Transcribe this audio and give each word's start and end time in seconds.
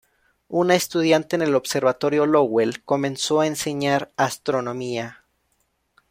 Una 0.47 0.73
estudiante 0.73 1.35
en 1.35 1.43
el 1.43 1.53
Observatorio 1.53 2.25
Lowell 2.25 2.81
comenzó 2.83 3.39
a 3.39 3.45
enseñar 3.45 4.11
astronomía. 4.17 5.25